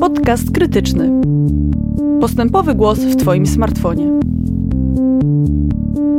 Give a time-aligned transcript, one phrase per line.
[0.00, 1.10] Podcast krytyczny.
[2.20, 4.10] Postępowy głos w Twoim smartfonie.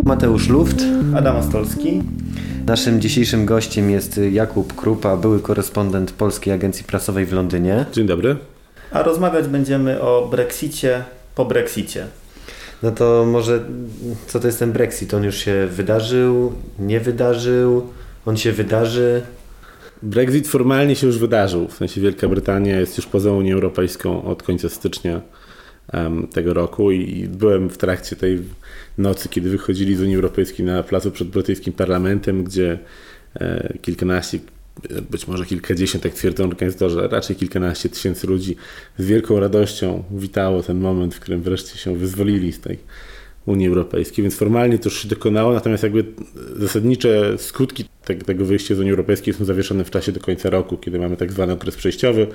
[0.03, 0.83] Mateusz Luft.
[1.15, 2.03] Adam Ostolski.
[2.65, 7.85] Naszym dzisiejszym gościem jest Jakub Krupa, były korespondent Polskiej Agencji Prasowej w Londynie.
[7.91, 8.35] Dzień dobry.
[8.91, 11.03] A rozmawiać będziemy o Brexicie
[11.35, 12.05] po Brexicie.
[12.83, 13.63] No to może
[14.27, 15.13] co to jest ten Brexit?
[15.13, 17.81] On już się wydarzył, nie wydarzył,
[18.25, 19.21] on się wydarzy.
[20.03, 21.67] Brexit formalnie się już wydarzył.
[21.67, 25.21] W sensie Wielka Brytania jest już poza Unią Europejską od końca stycznia
[25.93, 28.41] um, tego roku i byłem w trakcie tej
[28.97, 32.79] nocy, kiedy wychodzili z Unii Europejskiej na placu przed brytyjskim parlamentem, gdzie
[33.35, 34.39] e, kilkanaście,
[35.11, 38.55] być może kilkadziesiąt, jak twierdzą organizatorzy, raczej kilkanaście tysięcy ludzi
[38.97, 42.79] z wielką radością witało ten moment, w którym wreszcie się wyzwolili z tej
[43.45, 46.05] Unii Europejskiej, więc formalnie to już się dokonało, natomiast jakby
[46.55, 47.85] zasadnicze skutki
[48.15, 51.31] tego wyjścia z Unii Europejskiej są zawieszone w czasie do końca roku, kiedy mamy tak
[51.31, 52.27] zwany okres przejściowy,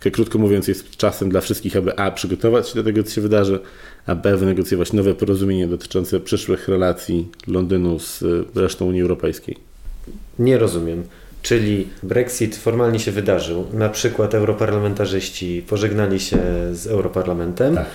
[0.00, 2.10] który krótko mówiąc jest czasem dla wszystkich, aby a.
[2.10, 3.58] przygotować się do tego, co się wydarzy,
[4.06, 4.36] a b.
[4.36, 9.56] wynegocjować nowe porozumienie dotyczące przyszłych relacji Londynu z resztą Unii Europejskiej.
[10.38, 11.04] Nie rozumiem.
[11.42, 13.66] Czyli Brexit formalnie się wydarzył.
[13.72, 16.38] Na przykład europarlamentarzyści pożegnali się
[16.72, 17.86] z Europarlamentem, tak.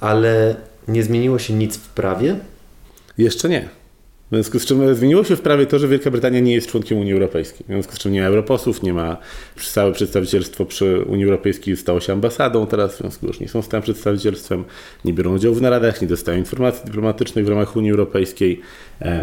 [0.00, 0.56] ale
[0.88, 2.36] nie zmieniło się nic w prawie?
[3.18, 3.68] Jeszcze nie.
[4.30, 6.98] W związku z czym zmieniło się w prawie to, że Wielka Brytania nie jest członkiem
[6.98, 7.64] Unii Europejskiej.
[7.68, 9.16] W związku z czym nie ma europosłów, nie ma
[9.56, 13.62] całe przedstawicielstwo przy Unii Europejskiej stało się ambasadą teraz, w związku z już nie są
[13.62, 14.64] stałym przedstawicielstwem,
[15.04, 18.60] nie biorą udziału w naradach, nie dostają informacji dyplomatycznych w ramach Unii Europejskiej.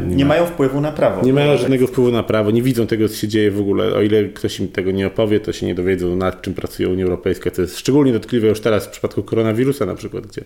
[0.07, 1.25] Nie, nie ma, mają wpływu na prawo.
[1.25, 3.93] Nie mają żadnego wpływu na prawo, nie widzą tego, co się dzieje w ogóle.
[3.95, 7.03] O ile ktoś im tego nie opowie, to się nie dowiedzą, nad czym pracuje Unia
[7.03, 7.51] Europejska.
[7.51, 10.41] To jest szczególnie dotkliwe już teraz w przypadku koronawirusa na przykład, gdzie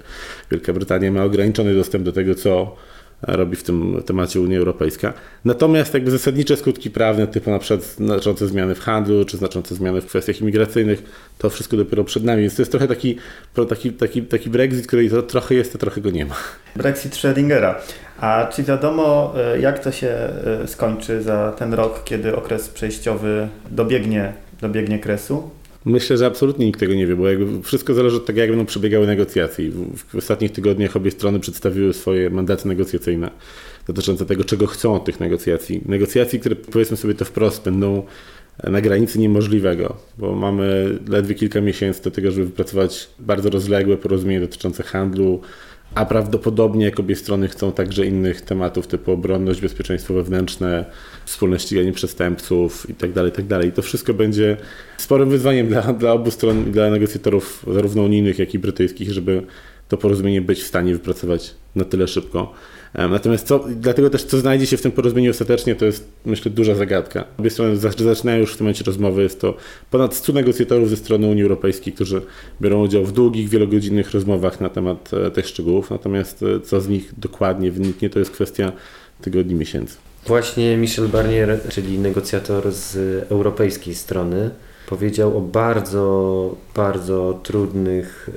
[0.51, 2.75] Wielka Brytania ma ograniczony dostęp do tego, co
[3.21, 5.13] robi w tym temacie Unia Europejska.
[5.45, 10.01] Natomiast jakby zasadnicze skutki prawne, typu na przykład znaczące zmiany w handlu, czy znaczące zmiany
[10.01, 11.03] w kwestiach imigracyjnych,
[11.37, 12.41] to wszystko dopiero przed nami.
[12.41, 13.17] Więc to jest trochę taki,
[13.69, 16.35] taki, taki, taki Brexit, który trochę jest, a trochę go nie ma.
[16.75, 17.75] Brexit Schrödingera.
[18.19, 23.47] A czy wiadomo, e, jak to się e, skończy za ten rok, kiedy okres przejściowy
[23.71, 25.49] dobiegnie, dobiegnie kresu?
[25.85, 27.25] Myślę, że absolutnie nikt tego nie wie, bo
[27.63, 29.71] wszystko zależy od tego, jak będą przebiegały negocjacje.
[29.95, 33.31] W, ostatnich tygodniach obie strony przedstawiły swoje mandaty negocjacyjne
[33.87, 35.81] dotyczące tego, czego chcą od tych negocjacji.
[35.85, 38.03] Negocjacji, które powiedzmy sobie to wprost, będą
[38.63, 44.41] na granicy niemożliwego, bo mamy ledwie kilka miesięcy do tego, żeby wypracować bardzo rozległe porozumienie
[44.41, 45.41] dotyczące handlu,
[45.95, 50.85] a prawdopodobnie obie strony chcą także innych tematów typu obronność, bezpieczeństwo wewnętrzne,
[51.25, 53.13] wspólne ściganie przestępców itd.
[53.13, 53.57] Tak itd.
[53.59, 54.57] Tak I to wszystko będzie
[54.97, 59.43] sporym wyzwaniem dla, dla obu stron, dla negocjatorów zarówno unijnych, jak i brytyjskich, żeby
[59.87, 62.53] to porozumienie być w stanie wypracować na tyle szybko.
[62.93, 66.75] Natomiast co, dlatego też co znajdzie się w tym porozumieniu ostatecznie, to jest myślę duża
[66.75, 67.23] zagadka.
[67.37, 69.23] Obie strony zaczynają już w tym momencie rozmowy.
[69.23, 69.57] Jest to
[69.91, 72.21] ponad 100 negocjatorów ze strony Unii Europejskiej, którzy
[72.61, 75.89] biorą udział w długich, wielogodzinnych rozmowach na temat e, tych szczegółów.
[75.89, 78.71] Natomiast e, co z nich dokładnie wyniknie, to jest kwestia
[79.21, 79.97] tygodni, miesięcy.
[80.27, 82.95] Właśnie Michel Barnier, czyli negocjator z
[83.31, 84.49] europejskiej strony,
[84.87, 88.29] powiedział o bardzo, bardzo trudnych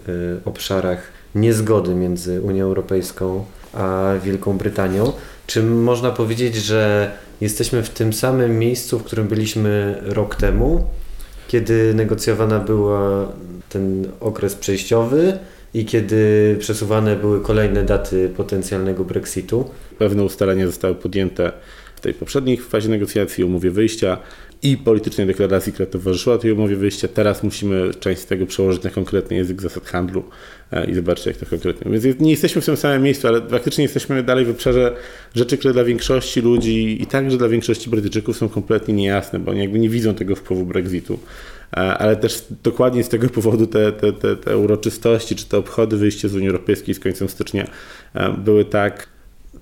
[0.45, 1.03] obszarach
[1.35, 5.13] niezgody między Unią Europejską a Wielką Brytanią.
[5.47, 7.11] Czy można powiedzieć, że
[7.41, 10.87] jesteśmy w tym samym miejscu, w którym byliśmy rok temu,
[11.49, 13.29] kiedy negocjowana była
[13.69, 15.39] ten okres przejściowy
[15.75, 19.71] i kiedy przesuwane były kolejne daty potencjalnego Brexitu?
[19.99, 21.53] Pewne ustalenia zostały podjęte
[22.03, 24.19] tej poprzedniej fazie negocjacji, umowie wyjścia
[24.63, 27.09] i politycznej deklaracji, która towarzyszyła tej umowie wyjścia.
[27.09, 30.25] Teraz musimy część z tego przełożyć na konkretny język zasad handlu
[30.73, 31.99] e, i zobaczyć, jak to konkretnie.
[31.99, 34.97] Więc nie jesteśmy w tym samym miejscu, ale faktycznie jesteśmy dalej w obszarze
[35.35, 39.61] rzeczy, które dla większości ludzi i także dla większości Brytyjczyków są kompletnie niejasne, bo oni
[39.61, 41.19] jakby nie widzą tego wpływu Brexitu.
[41.73, 45.97] E, ale też dokładnie z tego powodu te, te, te, te uroczystości czy te obchody
[45.97, 47.67] wyjścia z Unii Europejskiej z końcem stycznia
[48.15, 49.13] e, były tak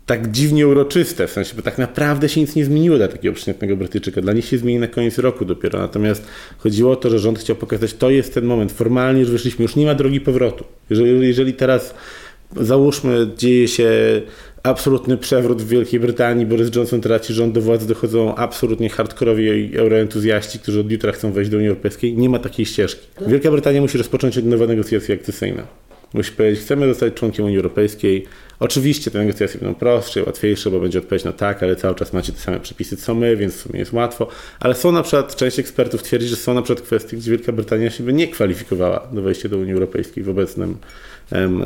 [0.07, 3.77] tak dziwnie uroczyste, w sensie, bo tak naprawdę się nic nie zmieniło dla takiego przeciętnego
[3.77, 4.21] Brytyjczyka.
[4.21, 5.79] Dla nich się zmieni na koniec roku dopiero.
[5.79, 6.27] Natomiast
[6.59, 8.73] chodziło o to, że rząd chciał pokazać, to jest ten moment.
[8.73, 10.65] Formalnie już wyszliśmy, już nie ma drogi powrotu.
[10.91, 11.95] Jeżeli, jeżeli teraz
[12.57, 13.91] załóżmy, dzieje się
[14.63, 20.59] absolutny przewrót w Wielkiej Brytanii, Boris Johnson traci rząd, do władzy dochodzą absolutnie hardkorowi euroentuzjaści,
[20.59, 22.17] którzy od jutra chcą wejść do Unii Europejskiej.
[22.17, 23.07] Nie ma takiej ścieżki.
[23.27, 25.90] Wielka Brytania musi rozpocząć nowe negocjacje akcesyjne.
[26.15, 28.27] Musi powiedzieć, chcemy zostać członkiem Unii Europejskiej,
[28.61, 32.33] Oczywiście te negocjacje będą prostsze, łatwiejsze, bo będzie odpowiedź no tak, ale cały czas macie
[32.33, 34.29] te same przepisy co my, więc w sumie jest łatwo.
[34.61, 37.91] Ale są na przykład, część ekspertów twierdzi, że są na przykład kwestie, gdzie Wielka Brytania
[37.91, 40.77] się by nie kwalifikowała do wejścia do Unii Europejskiej w obecnym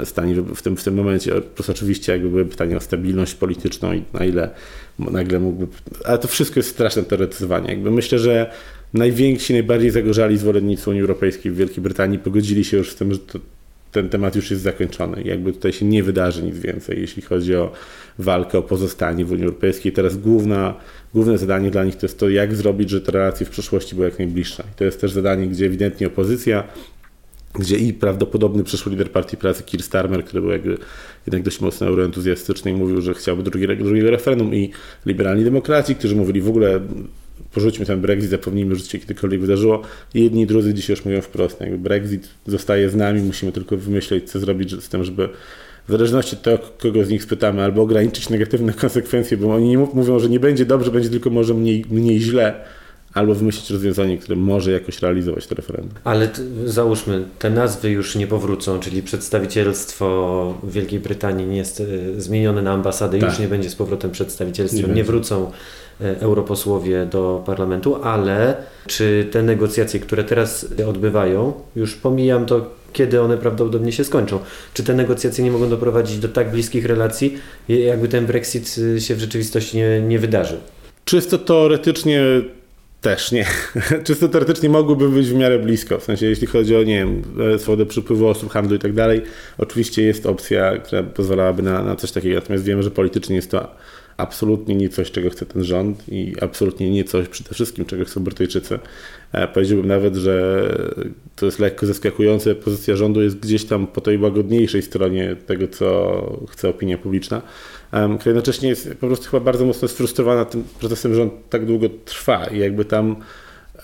[0.05, 1.41] stanie, w tym, w tym momencie.
[1.41, 4.51] Plus oczywiście jakby były pytania o stabilność polityczną i na ile
[4.99, 5.67] nagle mógłby...
[6.05, 7.71] Ale to wszystko jest straszne teoretyzowanie.
[7.71, 8.51] Jakby myślę, że
[8.95, 13.19] najwięksi, najbardziej zagorzali zwolennicy Unii Europejskiej w Wielkiej Brytanii pogodzili się już z tym, że
[13.19, 13.39] to,
[13.95, 15.23] ten temat już jest zakończony.
[15.23, 17.73] Jakby tutaj się nie wydarzy nic więcej, jeśli chodzi o
[18.19, 19.93] walkę o pozostanie w Unii Europejskiej.
[19.93, 20.75] Teraz główna,
[21.15, 24.09] główne zadanie dla nich to jest to, jak zrobić, że te relacje w przyszłości były
[24.09, 24.65] jak najbliższe.
[24.73, 26.65] I to jest też zadanie, gdzie ewidentnie opozycja
[27.59, 30.79] gdzie i prawdopodobny przyszły lider partii pracy Keir Starmer, który był jakby
[31.27, 34.71] jednak dość mocno euroentuzjastyczny i mówił, że chciałby drugiego referendum i
[35.07, 36.81] liberalni demokraci, którzy mówili w ogóle
[37.53, 39.83] porzućmy ten Brexit, zapomnijmy, że się kiedykolwiek wydarzyło.
[40.15, 44.31] Jedni i drudzy dzisiaj już mówią wprost, jakby Brexit zostaje z nami, musimy tylko wymyśleć,
[44.31, 45.29] co zrobić z tym, żeby
[45.89, 50.19] w zależności od tego, kogo z nich spytamy, albo ograniczyć negatywne konsekwencje, bo oni mówią,
[50.19, 52.65] że nie będzie dobrze, będzie tylko może mniej, mniej źle,
[53.15, 55.95] albo wymyślić rozwiązanie, które może jakoś realizować to referendum.
[56.05, 62.21] Ale t- załóżmy, te nazwy już nie powrócą, czyli przedstawicielstwo Wielkiej Brytanii nie jest e,
[62.21, 63.31] zmienione na ambasadę, Tak.
[63.31, 65.51] już nie będzie z powrotem przedstawicielstwem, Nie nie, wrócą
[66.01, 68.57] e, europosłowie do parlamentu, ale
[68.87, 74.39] czy te negocjacje, które teraz odbywają, już pomijam to, kiedy one prawdopodobnie się skończą,
[74.75, 77.37] czy te negocjacje nie mogą doprowadzić do tak bliskich relacji,
[77.69, 80.59] jakby ten Brexit e, się w rzeczywistości nie, nie wydarzył?
[81.05, 82.23] Czysto teoretycznie
[83.05, 83.47] też nie.
[84.05, 85.99] Czysto teoretycznie mogłyby być w miarę blisko.
[85.99, 87.23] W sensie, jeśli chodzi o, nie wiem,
[87.59, 89.23] swobodę przepływu osób, handlu i tak dalej,
[89.59, 92.35] oczywiście jest opcja, która pozwalałaby na, na coś takiego.
[92.35, 93.69] Natomiast wiemy, że politycznie jest to
[94.17, 98.25] absolutnie nie coś, czego chce ten rząd i absolutnie nie coś przede wszystkim, czego chcą
[98.25, 98.79] Brytyjczycy.
[99.33, 100.69] E, Powiedziałbym nawet, że
[101.37, 102.55] to jest lekko zaskakujące.
[102.55, 107.43] Pozycja rządu jest gdzieś tam po tej łagodniejszej stronie tego, co chce opinia publiczna.
[107.95, 111.89] Która jednocześnie jest po prostu chyba bardzo mocno sfrustrowana tym procesem, że on tak długo
[112.05, 113.17] trwa i jakby tam,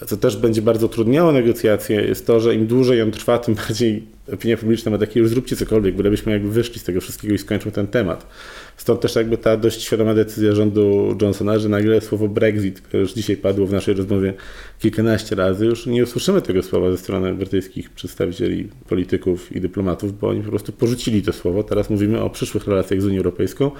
[0.06, 4.02] co też będzie bardzo utrudniało negocjacje, jest to, że im dłużej on trwa, tym bardziej
[4.32, 7.72] opinia publiczna ma takie, już zróbcie cokolwiek, bylebyśmy jakby wyszli z tego wszystkiego i skończmy
[7.72, 8.26] ten temat.
[8.80, 13.12] Stąd też jakby ta dość świadoma decyzja rządu Johnsona, że nagle słowo Brexit, które już
[13.12, 14.34] dzisiaj padło w naszej rozmowie
[14.78, 20.28] kilkanaście razy, już nie usłyszymy tego słowa ze strony brytyjskich przedstawicieli, polityków i dyplomatów, bo
[20.28, 21.62] oni po prostu porzucili to słowo.
[21.62, 23.70] Teraz mówimy o przyszłych relacjach z Unią Europejską.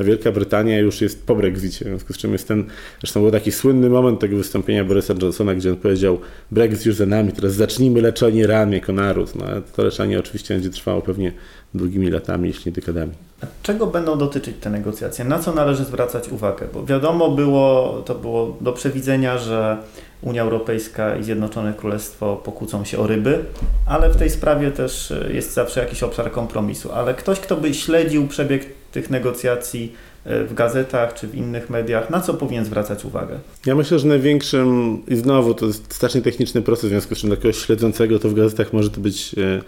[0.00, 2.64] Wielka Brytania już jest po Brexicie, w związku z czym jest ten,
[3.00, 6.18] zresztą był taki słynny moment tego wystąpienia Borysa Johnsona, gdzie on powiedział
[6.50, 9.34] Brexit już za nami, teraz zacznijmy leczenie ran jako naród.
[9.34, 9.44] No,
[9.76, 11.32] to leczenie oczywiście będzie trwało pewnie
[11.74, 13.12] długimi latami, jeśli nie dekadami.
[13.62, 15.24] Czego będą dotyczyć te negocjacje?
[15.24, 16.66] Na co należy zwracać uwagę?
[16.74, 19.76] Bo wiadomo było, to było do przewidzenia, że
[20.22, 23.44] Unia Europejska i Zjednoczone Królestwo pokłócą się o ryby,
[23.86, 26.92] ale w tej sprawie też e, jest zawsze jakiś obszar kompromisu.
[26.92, 29.92] Ale ktoś, kto by śledził przebieg tych negocjacji
[30.24, 33.38] e, w gazetach czy w innych mediach, na co powinien zwracać uwagę?
[33.66, 37.30] Ja myślę, że największym, i znowu to jest strasznie techniczny proces, w związku z czym
[37.30, 39.62] dla kogoś śledzącego to w gazetach może to być e,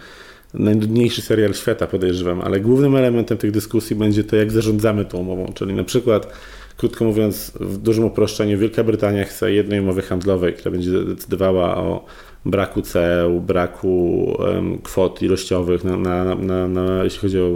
[0.54, 5.52] najnudniejszy serial świata, podejrzewam, ale głównym elementem tych dyskusji będzie to, jak zarządzamy tą umową,
[5.54, 6.32] czyli na przykład,
[6.76, 12.04] krótko mówiąc, w dużym uproszczeniu, Wielka Brytania chce jednej umowy handlowej, która będzie decydowała o
[12.46, 14.36] braku ceł, braku
[14.82, 17.50] kwot ilościowych, na, na, na, na, jeśli chodzi o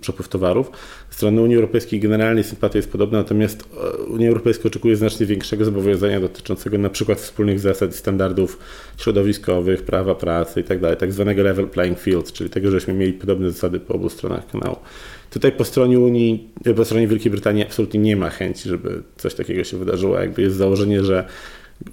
[0.00, 0.70] przepływ towarów.
[1.10, 5.64] Z strony Unii Europejskiej generalnie sympatia jest podobna, natomiast e, Unia Europejska oczekuje znacznie większego
[5.64, 8.58] zobowiązania dotyczącego na przykład wspólnych zasad i standardów
[8.96, 13.80] środowiskowych, prawa pracy itd., tak zwanego level playing field, czyli tego, żeśmy mieli podobne zasady
[13.80, 14.76] po obu stronach kanału.
[15.30, 19.64] Tutaj po stronie Unii, po stronie Wielkiej Brytanii absolutnie nie ma chęci, żeby coś takiego
[19.64, 20.18] się wydarzyło.
[20.20, 21.24] Jakby jest założenie, że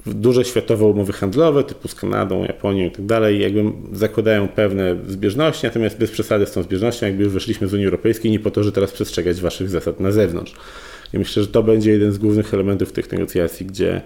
[0.06, 3.64] duże światowe umowy handlowe typu z Kanadą, Japonią i tak dalej, jakby
[3.94, 8.32] zakładają pewne zbieżności, natomiast bez przesady z tą zbieżnością, jakby już wyszliśmy z Unii Europejskiej,
[8.32, 10.54] nie po to, że teraz przestrzegać waszych zasad na zewnątrz.
[11.14, 14.02] I myślę, że to będzie jeden z głównych elementów tych negocjacji, gdzie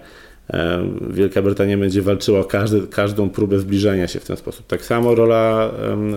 [0.50, 4.66] e, Wielka Brytania będzie walczyła o każdy, każdą próbę zbliżenia się w ten sposób.
[4.66, 5.70] Tak samo rola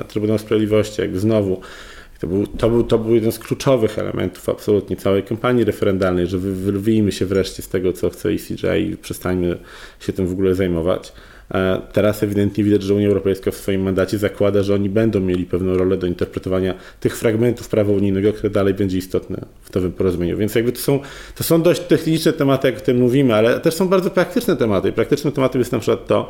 [0.08, 1.62] Trybunału Sprawiedliwości, jakby znowu
[2.20, 6.38] to był, to, był, to był jeden z kluczowych elementów absolutnie całej kampanii referendalnej, że
[6.38, 9.58] wy- wyrwijmy się wreszcie z tego, co chce ECJ i przestańmy
[10.00, 11.14] się tym w ogóle zajmować.
[11.54, 15.46] E, Teraz ewidentnie widać, że Unia Europejska w swoim mandacie zakłada, że oni będą mieli
[15.46, 20.38] pewną rolę do interpretowania tych fragmentów prawa unijnego, które dalej będzie istotne w nowym porozumieniu.
[20.38, 21.00] Więc jakby to są,
[21.36, 24.92] to są dość techniczne tematy, jak o tym mówimy, ale też są bardzo praktyczne tematy.
[24.92, 26.30] Praktycznym tematem jest na przykład to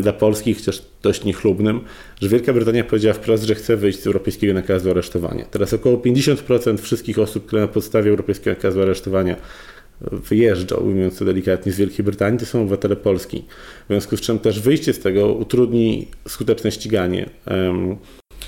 [0.00, 1.80] dla Polski, chociaż dość niechlubnym,
[2.20, 5.44] że Wielka Brytania powiedziała wprost, że chce wyjść z europejskiego nakazu aresztowania.
[5.44, 9.36] Teraz około 50% wszystkich osób, które na podstawie europejskiego nakazu aresztowania
[10.00, 13.44] wyjeżdża, ujmując to delikatnie, z Wielkiej Brytanii, to są obywatele Polski.
[13.84, 17.30] W związku z czym też wyjście z tego utrudni skuteczne ściganie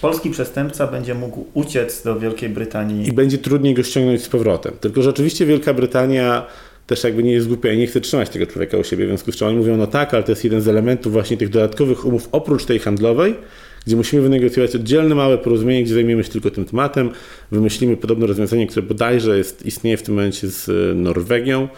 [0.00, 4.72] Polski przestępca będzie mógł uciec do Wielkiej Brytanii i będzie trudniej go ściągnąć z powrotem.
[4.80, 6.46] Tylko, że oczywiście Wielka Brytania
[6.86, 9.32] też jakby nie jest głupia i nie chce trzymać tego człowieka u siebie, w związku
[9.32, 12.04] z czym oni mówią, no tak, ale to jest jeden z elementów właśnie tych dodatkowych
[12.04, 13.34] umów oprócz tej handlowej,
[13.86, 17.10] gdzie musimy wynegocjować oddzielne małe porozumienie, gdzie zajmiemy się tylko tym tematem,
[17.52, 21.68] wymyślimy podobne rozwiązanie, które bodajże jest, istnieje w tym momencie z e, Norwegią,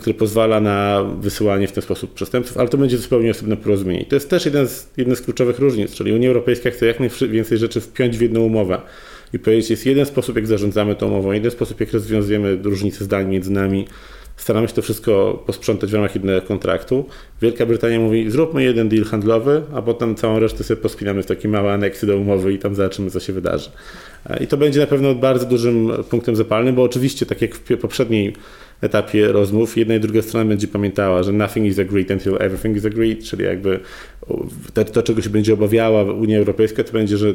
[0.00, 4.00] który pozwala na wysyłanie w ten sposób przestępców, ale to będzie zupełnie osobne porozumienie.
[4.00, 7.00] I to jest też jeden z, jedna z kluczowych różnic, czyli Unia Europejska chce jak
[7.00, 8.80] najwięcej rzeczy wpiąć w jedną umowę.
[9.32, 13.28] I powiedzieć, jest jeden sposób, jak zarządzamy tą umową, jeden sposób, jak rozwiązujemy różnice zdań
[13.28, 13.86] między nami,
[14.36, 17.04] staramy się to wszystko posprzątać w ramach jednego kontraktu.
[17.42, 21.48] Wielka Brytania mówi, zróbmy jeden deal handlowy, a potem całą resztę sobie pospinamy w takie
[21.48, 23.70] małe aneksy do umowy i tam zobaczymy, co się wydarzy.
[24.26, 27.76] E, I to będzie na pewno bardzo dużym punktem zapalnym, bo oczywiście, tak jak w
[27.76, 28.32] poprzedniej
[28.80, 32.84] etapie rozmów, jedna i druga strona będzie pamiętała, że nothing is agreed until everything is
[32.84, 33.80] agreed, czyli jakby
[34.74, 37.34] to, to czego się będzie obawiała Unia Europejska, to będzie, że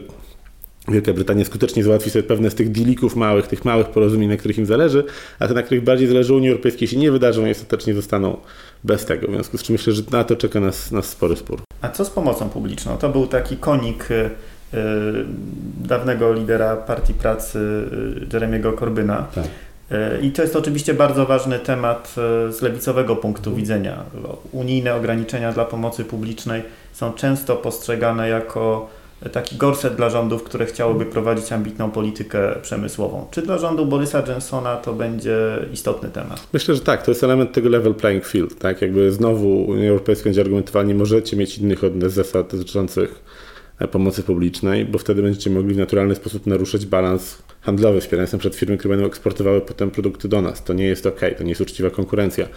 [0.92, 4.58] Wielka Brytania skutecznie załatwi sobie pewne z tych dealików małych, tych małych porozumień, na których
[4.58, 5.04] im zależy,
[5.40, 8.38] a te, na których bardziej zależy Unii Europejskiej, się nie wydarzą i ostatecznie zostaną
[8.84, 9.28] bez tego.
[9.28, 11.62] W związku z czym myślę, że na to czeka nas, nas spory spór.
[11.82, 12.98] A co z pomocą publiczną?
[12.98, 14.80] To był taki konik yy,
[15.84, 17.60] dawnego lidera Partii Pracy
[18.22, 19.28] yy, Jeremiego Corbyna.
[19.36, 19.46] Tak.
[20.22, 22.16] I to jest oczywiście bardzo ważny temat
[22.50, 24.04] z lewicowego punktu widzenia.
[24.52, 26.62] Unijne ograniczenia dla pomocy publicznej
[26.94, 28.90] są często postrzegane jako
[29.32, 33.28] taki gorset dla rządów, które chciałyby prowadzić ambitną politykę przemysłową.
[33.32, 35.38] Czy dla rządu Borysa Johnsona to będzie
[35.74, 36.48] istotny temat?
[36.54, 37.04] Myślę, że tak.
[37.04, 38.60] To jest element tego level playing field.
[38.60, 38.82] Tak?
[38.82, 43.24] Jakby znowu Unia Europejska będzie argumentowała, nie możecie mieć innych od zasad dotyczących
[43.80, 48.40] e, pomocy publicznej, bo wtedy będziecie mogli w naturalny sposób naruszać balans handlowy, wspierając na
[48.40, 50.64] przykład firmy, które będą eksportowały potem produkty do nas.
[50.64, 52.48] To nie jest ok, to nie jest uczciwa konkurencja.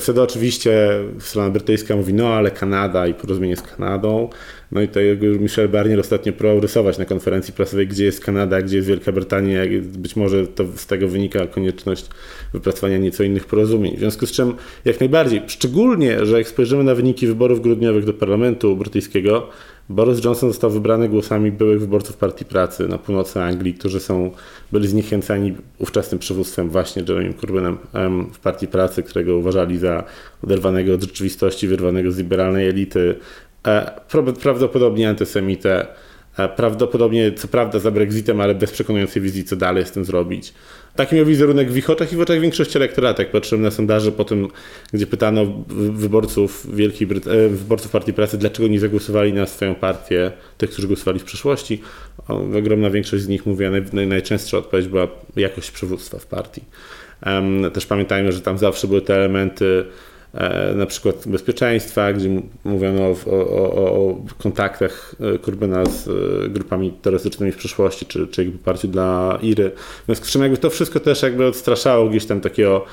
[0.00, 0.90] Wtedy oczywiście
[1.20, 4.28] strona brytyjska mówi, no ale Kanada i porozumienie z Kanadą.
[4.72, 5.00] No i to
[5.40, 9.60] Michel Barnier ostatnio próbował rysować na konferencji prasowej, gdzie jest Kanada, gdzie jest Wielka Brytania.
[9.82, 12.06] Być może to z tego wynika konieczność
[12.52, 13.96] wypracowania nieco innych porozumień.
[13.96, 18.12] W związku z czym jak najbardziej, szczególnie, że jak spojrzymy na wyniki wyborów grudniowych do
[18.12, 19.48] Parlamentu Brytyjskiego,
[19.88, 24.30] Boris Johnson został wybrany głosami byłych wyborców Partii Pracy na północy Anglii, którzy są,
[24.72, 27.78] byli zniechęcani ówczesnym przywództwem właśnie Jeremy Corbynem
[28.32, 30.04] w Partii Pracy, którego uważali za
[30.44, 33.14] oderwanego od rzeczywistości, wyrwanego z liberalnej elity,
[34.42, 35.86] prawdopodobnie antysemitę,
[36.38, 40.54] e, prawdopodobnie co prawda za Brexitem, ale bez przekonującej wizji, co dalej z tym zrobić.
[40.96, 43.22] Taki miał wizerunek w ich oczach i w oczach większości elektoratu.
[43.22, 44.48] Jak patrzyłem na sondaże po tym,
[44.92, 45.46] gdzie pytano
[45.92, 50.86] wyborców Wielkiej Bryt- e, wyborców Partii Pracy, dlaczego nie zagłosowali na swoją partię, tych, którzy
[50.86, 51.82] głosowali w przeszłości,
[52.58, 56.64] ogromna większość z nich mówiła, naj, najczęstsza odpowiedź była jakość przywództwa w partii.
[57.72, 59.84] Też pamiętajmy, że tam zawsze były te elementy E,
[60.74, 67.56] na przykład bezpieczeństwa, gdzie mówiono o, o, o kontaktach Kurbena z e, grupami terrorystycznymi w
[67.56, 69.70] przeszłości, czy, czy jakby poparciu dla Iry.
[70.02, 72.84] W związku z czym jakby to wszystko też jakby odstraszało gdzieś tam takiego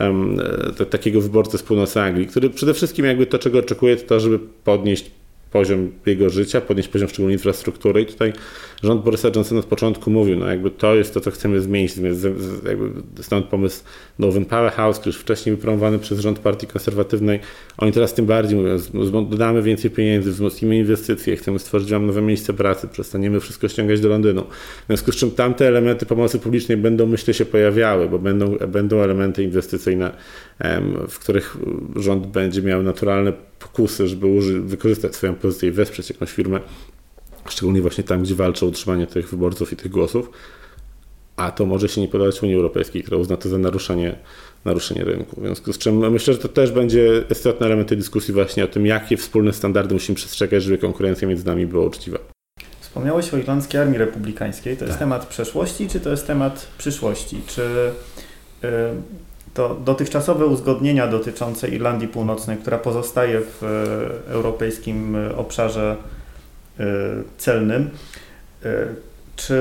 [0.00, 0.36] um,
[0.90, 4.38] takiego wyborcy z północy Anglii, który przede wszystkim jakby to, czego oczekuje, to to, żeby
[4.64, 5.10] podnieść
[5.50, 8.32] poziom jego życia, podnieść poziom szczególnie infrastruktury i tutaj
[8.82, 11.92] rząd Borysa Johnsona od początku mówił, no jakby to jest to, co chcemy zmienić,
[12.66, 12.90] jakby
[13.22, 13.84] stąd pomysł
[14.18, 17.40] Nowen Powerhouse, który już wcześniej był promowany przez rząd partii konserwatywnej.
[17.78, 22.52] Oni teraz tym bardziej mówią, dodamy więcej pieniędzy, wzmocnimy inwestycje, chcemy stworzyć wam nowe miejsca
[22.52, 24.42] pracy, przestaniemy wszystko ściągać do Londynu.
[24.82, 28.96] W związku z czym tamte elementy pomocy publicznej będą, myślę, się pojawiały, bo będą, będą
[28.96, 30.10] elementy inwestycyjne,
[31.08, 31.56] w których
[31.96, 36.60] rząd będzie miał naturalne pokusy, żeby uży, wykorzystać swoją pozycję i wesprzeć jakąś firmę,
[37.48, 40.30] szczególnie właśnie tam, gdzie walczy o utrzymanie tych wyborców i tych głosów,
[41.36, 44.16] a to może się nie podobać Unii Europejskiej, która uzna to za naruszenie,
[44.64, 45.40] naruszenie rynku.
[45.40, 48.68] W związku z czym myślę, że to też będzie istotny element tej dyskusji właśnie o
[48.68, 52.18] tym, jakie wspólne standardy musimy przestrzegać, żeby konkurencja między nami była uczciwa.
[52.80, 54.76] Wspomniałeś o Irlandzkiej Armii Republikańskiej.
[54.76, 54.98] To jest tak.
[54.98, 57.40] temat przeszłości, czy to jest temat przyszłości?
[57.46, 57.62] Czy
[58.64, 58.68] y,
[59.56, 65.96] to dotychczasowe uzgodnienia dotyczące Irlandii Północnej, która pozostaje w e, europejskim e, obszarze
[66.80, 66.84] e,
[67.38, 67.90] celnym,
[69.36, 69.54] czy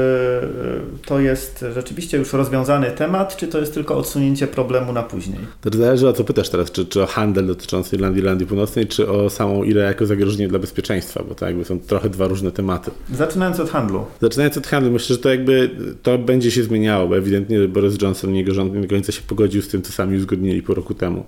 [1.06, 5.40] to jest rzeczywiście już rozwiązany temat, czy to jest tylko odsunięcie problemu na później?
[5.62, 9.10] To zależy o co pytasz teraz, czy, czy o handel dotyczący Irlandii, Irlandii Północnej, czy
[9.10, 12.92] o samą ile jako zagrożenie dla bezpieczeństwa, bo to jakby są trochę dwa różne tematy.
[13.14, 14.06] Zaczynając od handlu.
[14.22, 15.70] Zaczynając od handlu, myślę, że to jakby
[16.04, 19.22] to będzie się zmieniało, bo ewidentnie Boris Johnson i jego rząd nie do końca się
[19.28, 21.26] pogodził z tym, co sami uzgodnili po roku temu.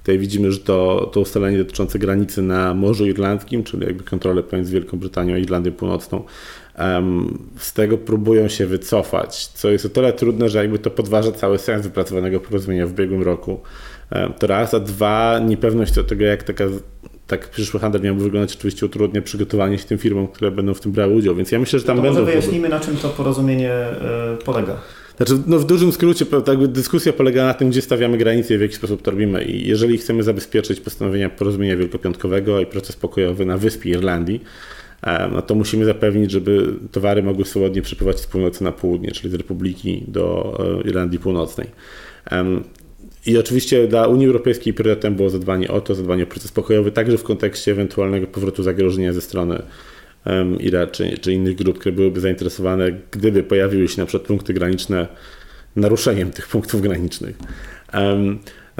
[0.00, 4.72] Tutaj widzimy, że to, to ustalenie dotyczące granicy na Morzu Irlandzkim, czyli jakby kontrolę pomiędzy
[4.72, 6.24] Wielką Brytanią a Irlandią Północną,
[7.56, 11.58] z tego próbują się wycofać, co jest o tyle trudne, że jakby to podważa cały
[11.58, 13.60] sens wypracowanego porozumienia w ubiegłym roku.
[14.38, 16.64] To raz, a dwa, niepewność do tego, jak taka
[17.26, 20.92] tak przyszły handel miałby wyglądać, oczywiście utrudnia przygotowanie się tym firmom, które będą w tym
[20.92, 22.20] brały udział, więc ja myślę, że tam to będą...
[22.20, 24.76] Może wyjaśnijmy, na czym to porozumienie e, polega.
[25.16, 28.60] Znaczy, no w dużym skrócie jakby dyskusja polega na tym, gdzie stawiamy granice i w
[28.60, 29.44] jaki sposób to robimy.
[29.44, 34.40] I jeżeli chcemy zabezpieczyć postanowienia porozumienia wielkopiątkowego i proces pokojowy na wyspie Irlandii,
[35.32, 39.34] no to musimy zapewnić, żeby towary mogły swobodnie przepływać z północy na południe, czyli z
[39.34, 41.66] Republiki do e, Irlandii Północnej.
[43.26, 47.18] I oczywiście dla Unii Europejskiej priorytetem było zadbanie o to, zadbanie o proces pokojowy, także
[47.18, 49.62] w kontekście ewentualnego powrotu zagrożenia ze strony
[50.60, 55.06] Ira czy, czy innych grup, które byłyby zainteresowane, gdyby pojawiły się na przykład punkty graniczne,
[55.76, 57.36] naruszeniem tych punktów granicznych.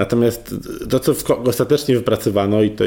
[0.01, 0.55] Natomiast
[0.89, 2.83] to, co ostatecznie wypracowano i to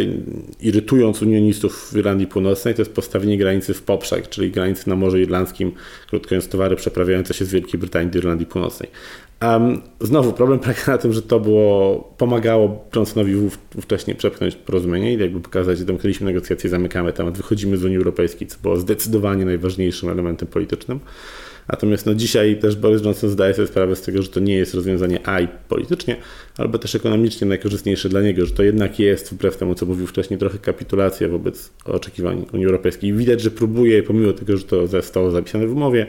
[0.60, 5.18] irytując unionistów w Irlandii Północnej, to jest postawienie granicy w poprzek, czyli granicy na Morzu
[5.18, 5.72] Irlandzkim,
[6.08, 8.90] krótko mówiąc towary przeprawiające się z Wielkiej Brytanii do Irlandii Północnej.
[9.42, 13.34] Um, znowu problem polega na tym, że to było, pomagało Johnsonowi
[13.80, 18.48] wcześniej przepchnąć porozumienie i jakby pokazać, że domknęliśmy negocjacje, zamykamy temat, wychodzimy z Unii Europejskiej,
[18.48, 21.00] co było zdecydowanie najważniejszym elementem politycznym.
[21.68, 24.74] Natomiast no, dzisiaj też Boris Johnson zdaje sobie sprawę z tego, że to nie jest
[24.74, 26.16] rozwiązanie A i politycznie,
[26.58, 30.38] albo też ekonomicznie najkorzystniejsze dla niego, że to jednak jest, wbrew temu co mówił wcześniej,
[30.38, 33.12] trochę kapitulacja wobec oczekiwań Unii Europejskiej.
[33.12, 36.06] Widać, że próbuje, pomimo tego, że to zostało zapisane w umowie,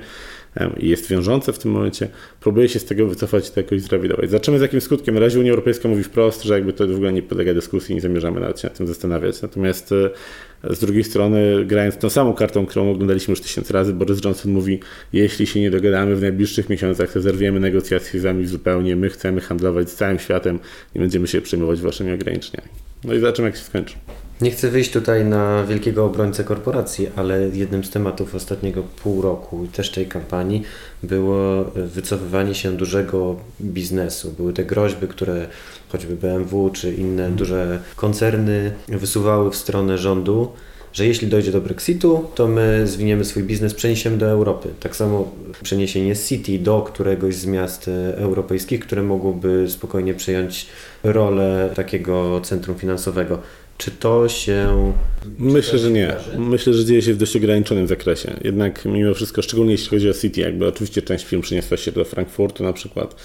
[0.79, 2.07] i jest wiążące w tym momencie,
[2.39, 4.29] próbuje się z tego wycofać i to jakoś zrewidować.
[4.29, 5.15] Zobaczymy z jakim skutkiem.
[5.15, 8.01] Na razie Unia Europejska mówi wprost, że jakby to w ogóle nie podlega dyskusji, nie
[8.01, 9.41] zamierzamy nawet się nad tym zastanawiać.
[9.41, 14.23] Natomiast e, z drugiej strony, grając tą samą kartą, którą oglądaliśmy już tysiąc razy, Boris
[14.23, 14.79] Johnson mówi,
[15.13, 19.41] jeśli się nie dogadamy w najbliższych miesiącach, to zerwiemy negocjacje z wami zupełnie, my chcemy
[19.41, 20.59] handlować z całym światem,
[20.95, 22.69] nie będziemy się przejmować waszymi ograniczeniami.
[23.03, 23.95] No i zobaczymy, jak się skończy.
[24.41, 29.63] Nie chcę wyjść tutaj na wielkiego obrońcę korporacji, ale jednym z tematów ostatniego pół roku
[29.65, 30.63] i też tej kampanii
[31.03, 34.31] było wycofywanie się dużego biznesu.
[34.37, 35.47] Były te groźby, które
[35.89, 37.35] choćby BMW czy inne mhm.
[37.35, 40.51] duże koncerny wysuwały w stronę rządu,
[40.93, 44.69] że jeśli dojdzie do Brexitu, to my zwiniemy swój biznes, przeniesiemy do Europy.
[44.79, 45.31] Tak samo
[45.63, 50.67] przeniesienie City do któregoś z miast europejskich, które mogłoby spokojnie przejąć
[51.03, 53.39] rolę takiego centrum finansowego.
[53.77, 54.93] Czy to się.
[55.39, 56.15] Myślę, że nie.
[56.37, 58.39] Myślę, że dzieje się w dość ograniczonym zakresie.
[58.43, 62.05] Jednak mimo wszystko, szczególnie jeśli chodzi o City, jakby oczywiście część firm przeniosła się do
[62.05, 63.15] Frankfurtu na przykład,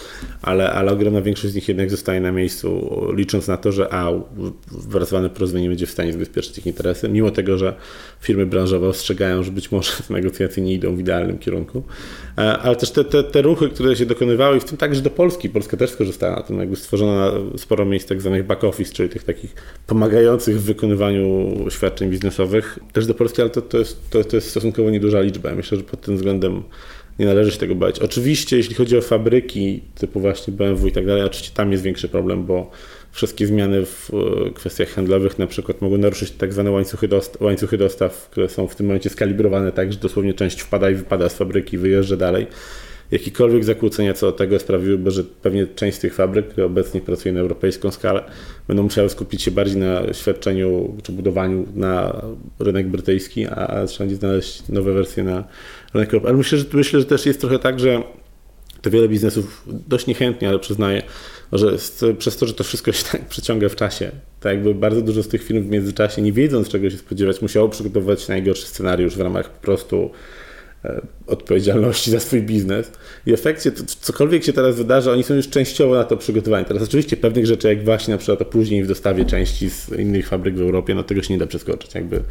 [0.42, 4.12] ale, ale ogromna większość z nich jednak zostaje na miejscu, licząc na to, że A,
[4.70, 7.74] wypracowane porozumienie będzie w stanie zabezpieczyć ich interesy, mimo tego, że
[8.20, 11.82] firmy branżowe ostrzegają, że być może te negocjacje nie idą w idealnym kierunku.
[12.38, 15.48] E, ale też te, te, te ruchy, które się dokonywały, w tym także do Polski,
[15.48, 19.24] Polska też skorzystała na tym, jakby stworzono sporo miejsc tak zwanych back office, czyli tych
[19.24, 19.54] takich
[19.86, 24.50] pomagających w wykonywaniu świadczeń biznesowych, też do Polski, ale to, to, jest, to, to jest
[24.50, 25.54] stosunkowo nieduża liczba.
[25.54, 26.62] Myślę, że pod tym względem
[27.18, 27.98] nie należy się tego bać.
[27.98, 32.08] Oczywiście, jeśli chodzi o fabryki typu właśnie BMW i tak dalej, oczywiście tam jest większy
[32.08, 32.70] problem, bo
[33.12, 34.10] wszystkie zmiany w
[34.46, 38.66] e, kwestiach handlowych na przykład mogą naruszyć tak zwane łańcuchy dostaw, łańcuchy dostaw, które są
[38.66, 42.46] w tym momencie skalibrowane tak, że dosłownie część wpada i wypada z fabryki, wyjeżdża dalej.
[43.10, 47.32] Jakiekolwiek zakłócenia co do tego sprawiłyby, że pewnie część z tych fabryk, które obecnie pracuje
[47.32, 48.24] na europejską skalę,
[48.68, 52.22] będą musiały skupić się bardziej na świadczeniu czy budowaniu na
[52.58, 55.44] rynek brytyjski, a trzeba będzie znaleźć nowe wersje na
[55.94, 56.28] rynek europejski.
[56.28, 58.02] Ale myślę, że, myślę, że też jest trochę tak, że
[58.82, 61.02] to wiele biznesów dość niechętnie, ale przyznaję,
[61.52, 61.76] że
[62.18, 65.28] przez to, że to wszystko się tak przeciąga w czasie, tak jakby bardzo dużo z
[65.28, 69.50] tych firm w międzyczasie, nie wiedząc czego się spodziewać, musiało przygotowywać najgorszy scenariusz w ramach
[69.50, 70.10] po prostu
[71.26, 72.92] odpowiedzialności za swój biznes.
[73.26, 76.64] I w efekcie, to, cokolwiek się teraz wydarzy, oni są już częściowo na to przygotowani.
[76.64, 80.54] Teraz oczywiście pewnych rzeczy, jak właśnie na przykład później w dostawie części z innych fabryk
[80.56, 81.94] w Europie, no tego się nie da przeskoczyć.
[81.94, 82.22] Jakby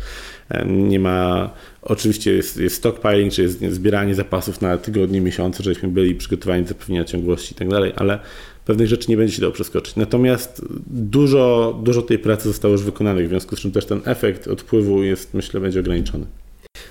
[0.49, 1.49] e, nie ma,
[1.81, 6.69] oczywiście jest, jest stockpiling, czy jest zbieranie zapasów na tygodnie, miesiące, żebyśmy byli przygotowani do
[6.69, 8.19] zapewnienia ciągłości i tak dalej, ale
[8.65, 9.95] pewnych rzeczy nie będzie się dało przeskoczyć.
[9.95, 14.47] Natomiast dużo, dużo tej pracy zostało już wykonanych, w związku z czym też ten efekt
[14.47, 16.25] odpływu jest, myślę, będzie ograniczony.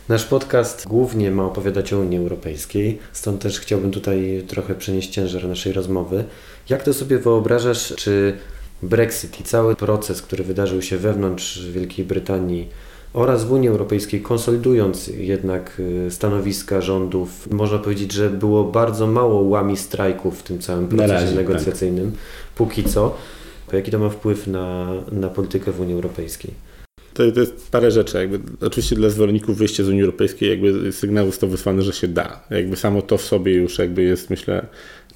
[0.09, 5.49] Nasz podcast głównie ma opowiadać o Unii Europejskiej, stąd też chciałbym tutaj trochę przenieść ciężar
[5.49, 6.25] naszej rozmowy.
[6.69, 8.37] Jak to sobie wyobrażasz, czy
[8.83, 12.69] Brexit i cały proces, który wydarzył się wewnątrz Wielkiej Brytanii,
[13.13, 17.49] oraz w Unii Europejskiej, konsolidując jednak y, stanowiska rządów.
[17.51, 21.37] Można powiedzieć, że było bardzo mało łami strajków w tym całym procesie razie, tak.
[21.37, 22.21] negocjacyjnym, tak.
[22.55, 23.15] póki co.
[23.73, 26.68] Jaki to ma wpływ na, na politykę w Unii Europejskiej?
[27.15, 28.19] To, to, jest parę rzeczy.
[28.19, 32.45] Jakby, oczywiście dla zwolenników wyjścia z Unii Europejskiej jakby sygnał został wysłany, że się da.
[32.51, 34.67] Jakby samo to w sobie już jakby jest, myślę,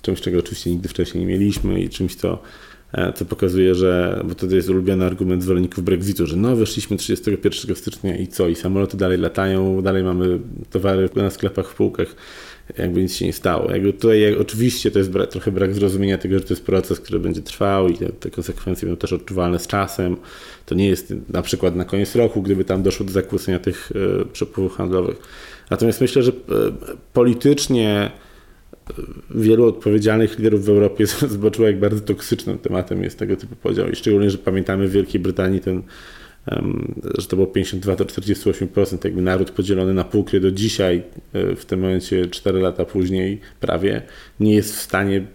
[0.02, 2.42] czymś, czego oczywiście nigdy wcześniej nie mieliśmy i czymś, co
[2.92, 7.76] E, co pokazuje, że, bo to jest ulubiony argument zwolenników Brexitu, że no weszliśmy 31
[7.76, 10.38] stycznia i co, i samoloty dalej latają, dalej mamy
[10.70, 12.16] towary na sklepach, w półkach,
[12.78, 13.72] jakby nic się nie stało.
[13.72, 17.00] Jakby tutaj jak, oczywiście to jest brak, trochę brak zrozumienia tego, że to jest proces,
[17.00, 20.16] który będzie trwał i te, te, konsekwencje będą też odczuwalne z czasem.
[20.66, 24.24] To nie jest na przykład na koniec roku, gdyby tam doszło do zakłócenia tych e,
[24.24, 25.16] przepływów handlowych.
[25.70, 26.34] Natomiast myślę, że e,
[27.12, 28.10] politycznie
[29.30, 33.88] wielu odpowiedzialnych liderów w Europie zobaczyło, jak bardzo toksycznym tematem jest tego typu podział.
[33.88, 35.82] I szczególnie, że pamiętamy w Wielkiej Brytanii ten,
[37.18, 41.02] że to było 52 do 48%, jakby naród podzielony na pół, który do dzisiaj,
[41.32, 44.02] e, w tym momencie 4 lata później prawie,
[44.40, 45.26] nie jest w stanie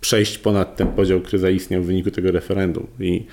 [0.00, 2.86] przejść ponad ten podział, który zaistniał w wyniku tego referendum.
[3.00, 3.26] I,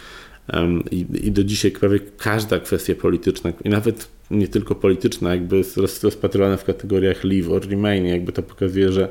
[0.91, 5.77] i, i do dzisiaj prawie każda kwestia polityczna, i nawet nie tylko polityczna, jakby jest
[6.03, 9.10] rozpatrywana w kategoriach leave or remain, jakby to pokazuje, że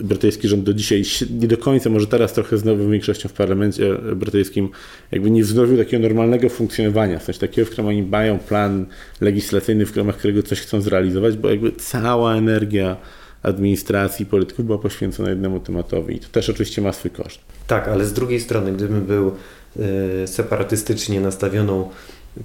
[0.00, 3.94] brytyjski rząd do dzisiaj nie do końca, może teraz trochę z nową większością w parlamencie
[4.16, 4.68] brytyjskim,
[5.12, 8.86] jakby nie wznowił takiego normalnego funkcjonowania, w sensie takiego, w którym oni mają plan
[9.20, 12.96] legislacyjny, w ramach którego coś chcą zrealizować, bo jakby cała energia
[13.42, 17.38] administracji, polityków była poświęcona jednemu tematowi i to też oczywiście ma swój koszt.
[17.66, 19.32] Tak, ale z drugiej strony, gdybym był
[19.76, 21.90] y, separatystycznie nastawioną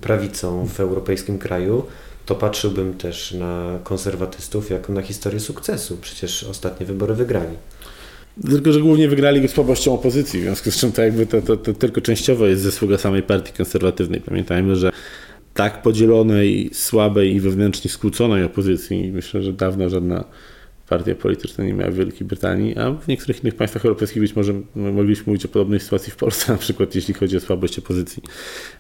[0.02, 1.86] prawicą w europejskim kraju,
[2.28, 5.98] to patrzyłbym też na konserwatystów jako na historię sukcesu.
[6.02, 7.58] Przecież ostatnie wybory wygrali.
[8.50, 11.58] Tylko, że głównie wygrali go słabością opozycji, w związku z czym to jakby to, to,
[11.58, 14.22] to tylko częściowo jest zasługa samej partii konserwatywnej.
[14.22, 14.92] Pamiętajmy, że
[15.54, 20.24] tak podzielonej, słabej i wewnętrznie skłóconej opozycji, myślę, że dawno żadna
[20.90, 24.54] partia polityczna nie miała w Wielkiej Brytanii, a w niektórych innych państwach europejskich być może
[24.76, 28.24] mogliśmy mówić o podobnej sytuacji w Polsce, na przykład jeśli chodzi o słabość opozycji.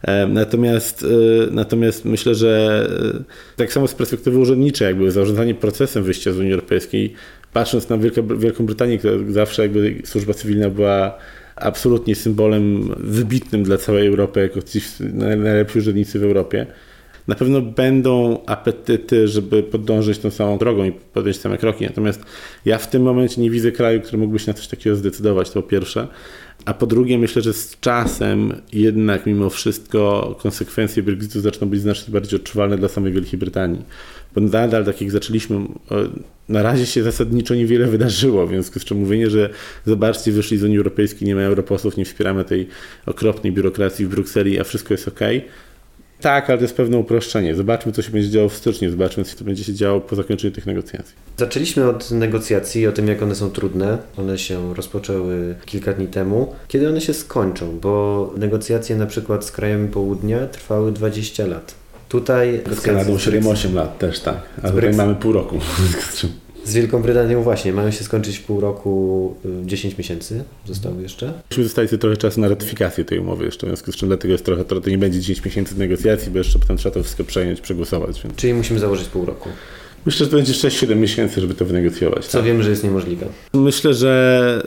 [0.02, 2.82] E, natomiast, e, natomiast myślę, że
[3.15, 7.13] e, tak samo z perspektywy urzędniczej, jakby zarządzanie procesem wyjścia z Unii Europejskiej,
[7.54, 11.17] patrząc na Wielką, Wielką Brytanię, która zawsze jakby służba cywilna była
[11.56, 14.82] absolutnie symbolem wybitnym dla całej Europy, jako ci
[15.13, 16.65] najlepsi urzędnicy w Europie,
[17.28, 21.86] na pewno będą apetyty, żeby podążyć tą samą drogą i podjąć same kroki.
[21.86, 22.22] Natomiast
[22.66, 25.62] ja w tym momencie nie widzę kraju, który mógłby się na coś takiego zdecydować, to
[25.62, 26.08] po pierwsze.
[26.66, 32.13] A po drugie, myślę, że z czasem jednak mimo wszystko konsekwencje Brexitu zaczną być znacznie
[32.13, 33.82] bardziej odczuwalne dla samej Wielkiej Brytanii.
[34.36, 35.60] Bo nadal, tak jak zaczęliśmy,
[36.50, 39.50] na razie się zasadniczo niewiele wydarzyło, w związku z czym mówienie, że
[39.86, 42.68] zobaczcie, wyszli z Unii Europejskiej, nie ma europosłów, nie wspieramy tej
[43.06, 45.20] okropnej biurokracji w Brukseli, a wszystko jest ok,
[46.22, 47.56] tak, ale to jest pewne uproszczenie.
[47.56, 50.66] Zobaczmy, co się będzie działo w styczniu, zobaczmy, co będzie się działo po zakończeniu tych
[50.66, 51.16] negocjacji.
[51.38, 53.98] Zaczęliśmy od negocjacji, o tym, jak one są trudne.
[54.18, 56.56] One się rozpoczęły kilka dni temu.
[56.68, 57.80] Kiedy one się skończą?
[57.80, 61.76] Bo negocjacje na przykład z krajami południa trwały 20 lat.
[62.10, 62.62] Tutaj...
[62.72, 64.38] Z Kanadą 7-8 lat też, tak.
[64.64, 65.60] A tutaj mamy pół roku.
[66.63, 71.34] Z Wielką Brytanią właśnie, mają się skończyć w pół roku, 10 y, miesięcy zostało jeszcze.
[71.50, 74.32] Musimy zostawić sobie trochę czasu na ratyfikację tej umowy jeszcze, w związku z czym dlatego
[74.32, 77.62] jest trochę, to nie będzie 10 miesięcy negocjacji, bo jeszcze potem trzeba to wszystko przejąć,
[77.62, 78.22] przegłosować.
[78.24, 78.36] Więc...
[78.36, 79.50] Czyli musimy założyć pół roku.
[80.06, 82.26] Myślę, że to będzie 6-7 miesięcy, żeby to wynegocjować.
[82.26, 82.48] Co tak?
[82.48, 83.28] wiem, że jest niemożliwe.
[83.54, 84.62] Myślę, że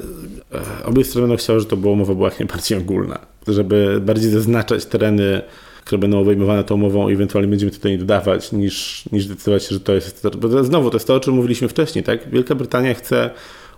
[0.52, 4.30] e, obie strony będą chciały, żeby to była umowa była jak najbardziej ogólna, żeby bardziej
[4.30, 5.42] zaznaczać tereny
[5.90, 9.80] które będą obejmowane tą umową i ewentualnie będziemy tutaj dodawać, niż, niż decydować się, że
[9.80, 10.26] to jest...
[10.38, 12.30] Bo znowu, to jest to, o czym mówiliśmy wcześniej, tak?
[12.30, 13.30] Wielka Brytania chce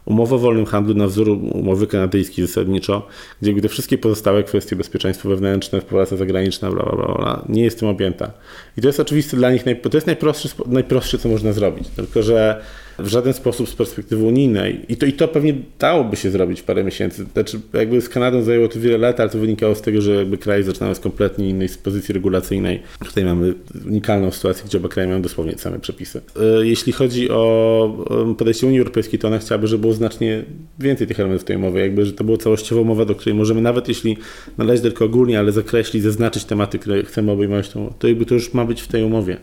[0.05, 3.07] umowę o wolnym handlu na wzór umowy kanadyjskiej zasadniczo,
[3.43, 7.79] gdzie te wszystkie pozostałe kwestie bezpieczeństwa wewnętrzne, współpraca zagraniczna, bla, bla, bla, bla, nie jest
[7.79, 8.33] tym objęta.
[8.79, 12.63] I to jest oczywiście dla nich, to jest najprostsze, najprostsze, co można zrobić, tylko że
[13.03, 14.81] w żaden sposób z perspektywy unijnej.
[14.89, 17.27] I to, I to pewnie dałoby się zrobić w parę miesięcy.
[17.33, 20.39] Znaczy, jakby z Kanadą zajęło to wiele lat, ale to wynikało z tego, że jakby
[20.39, 22.83] kraje zaczynały z kompletnie innej pozycji regulacyjnej.
[23.05, 23.55] Tutaj mamy
[23.87, 26.21] unikalną sytuację, gdzie oba kraje mają dosłownie same przepisy.
[26.61, 30.45] E, jeśli chodzi o podejście Unii Europejskiej, to ona chciałaby, żeby było znacznie
[30.79, 33.89] więcej tych elementów tej umowy, jakby, że to była całościowa umowa, do której możemy nawet
[33.89, 34.17] jeśli
[34.59, 38.65] naleźć tylko ogólnie, ale zakreślić, zaznaczyć tematy, które chcemy obejmować, to jakby to już ma
[38.65, 39.37] być w tej umowie.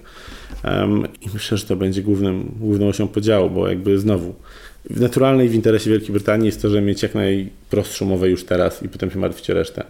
[1.21, 4.33] I myślę, że to będzie głównym, główną osią podziału, bo jakby znowu
[4.89, 8.83] w naturalnej w interesie Wielkiej Brytanii jest to, żeby mieć jak najprostszą umowę już teraz
[8.83, 9.83] i potem się martwić o resztę.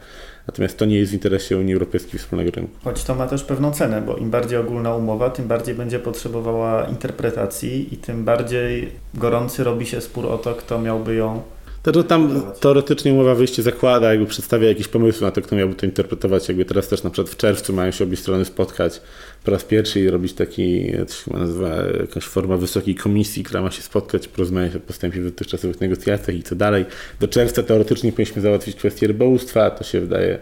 [0.48, 2.74] Natomiast to nie jest w interesie Unii Europejskiej wspólnego rynku.
[2.84, 6.84] Choć to ma też pewną cenę, bo im bardziej ogólna umowa, tym bardziej będzie potrzebowała
[6.84, 11.42] interpretacji i tym bardziej gorący robi się spór o to, kto miałby ją
[11.84, 15.86] to, tam teoretycznie umowa wyjście zakłada, jakby przedstawia jakieś pomysły na to, kto miałby to
[15.86, 16.48] interpretować.
[16.48, 19.02] Jakby teraz też na przykład w czerwcu mają się obie strony spotkać
[19.44, 23.72] po raz pierwszy i robić taki, to się nazywa jakaś forma wysokiej komisji, która ma
[23.72, 26.86] się spotkać, porozmawiać o postępie w dotychczasowych negocjacjach i co dalej.
[27.20, 30.40] Do czerwca teoretycznie powinniśmy załatwić kwestię rybołówstwa, to się wydaje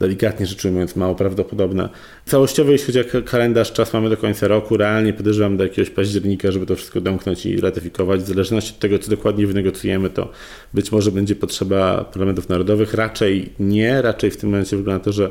[0.00, 1.88] delikatnie rzecz ujmując mało prawdopodobne.
[2.26, 4.76] Całościowo, jeśli chodzi o kalendarz, czas mamy do końca roku.
[4.76, 8.20] Realnie podejrzewam do jakiegoś października, żeby to wszystko domknąć i ratyfikować.
[8.20, 10.30] W zależności od tego, co dokładnie wynegocjujemy, to
[10.74, 12.94] być może będzie potrzeba parlamentów narodowych.
[12.94, 15.30] Raczej nie, raczej w tym momencie wygląda to, że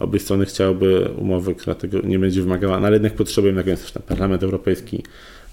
[0.00, 3.82] obie strony chciałyby umowy, która tego nie będzie wymagała, no ale jednak potrzebujemy na koniec
[3.82, 5.02] też ten Parlament Europejski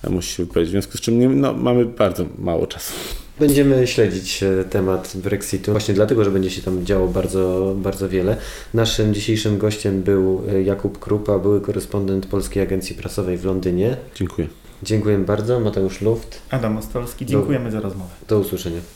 [0.09, 0.69] musi się wypowiedzieć.
[0.69, 2.93] W związku z czym nie, no, mamy bardzo mało czasu.
[3.39, 8.37] Będziemy śledzić e, temat Brexitu, właśnie dlatego, że będzie się tam działo bardzo, bardzo wiele.
[8.73, 13.97] Naszym dzisiejszym gościem był e, Jakub Krupa, były korespondent Polskiej Agencji Prasowej w Londynie.
[14.15, 14.47] Dziękuję.
[14.83, 15.59] Dziękuję bardzo.
[15.59, 16.41] Mateusz Luft.
[16.49, 18.09] Adam Ostolski, dziękujemy do, za rozmowę.
[18.27, 18.81] Do usłyszenia.